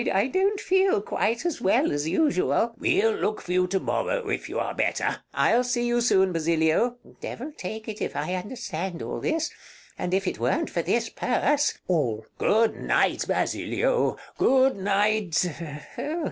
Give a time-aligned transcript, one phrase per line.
[0.11, 2.49] I don't feel quite as well as usual.
[2.49, 5.03] Bartolo We'll look for you to morrow, if you are better.
[5.03, 6.97] Count I'll see you soon, Basilio.
[7.05, 9.51] Basilio [aside] Devil take it if I understand all this!
[9.99, 15.45] And if it weren't for this purse All Good night, Basilio, good night.